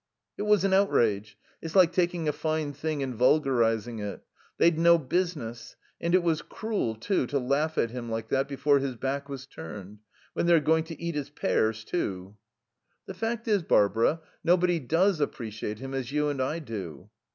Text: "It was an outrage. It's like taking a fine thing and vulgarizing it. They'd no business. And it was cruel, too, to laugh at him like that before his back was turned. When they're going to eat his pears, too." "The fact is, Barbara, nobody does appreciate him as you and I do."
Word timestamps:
"It 0.35 0.41
was 0.49 0.63
an 0.63 0.73
outrage. 0.73 1.37
It's 1.61 1.75
like 1.75 1.93
taking 1.93 2.27
a 2.27 2.31
fine 2.33 2.73
thing 2.73 3.03
and 3.03 3.13
vulgarizing 3.13 3.99
it. 3.99 4.23
They'd 4.57 4.79
no 4.79 4.97
business. 4.97 5.75
And 6.01 6.15
it 6.15 6.23
was 6.23 6.41
cruel, 6.41 6.95
too, 6.95 7.27
to 7.27 7.37
laugh 7.37 7.77
at 7.77 7.91
him 7.91 8.09
like 8.09 8.29
that 8.29 8.47
before 8.47 8.79
his 8.79 8.95
back 8.95 9.29
was 9.29 9.45
turned. 9.45 9.99
When 10.33 10.47
they're 10.47 10.59
going 10.59 10.85
to 10.85 10.99
eat 10.99 11.13
his 11.13 11.29
pears, 11.29 11.83
too." 11.83 12.35
"The 13.05 13.13
fact 13.13 13.47
is, 13.47 13.61
Barbara, 13.61 14.21
nobody 14.43 14.79
does 14.79 15.19
appreciate 15.19 15.77
him 15.77 15.93
as 15.93 16.11
you 16.11 16.29
and 16.29 16.41
I 16.41 16.57
do." 16.57 17.11